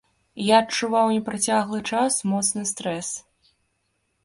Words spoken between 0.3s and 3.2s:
Я адчуваў непрацяглы час моцны стрэс.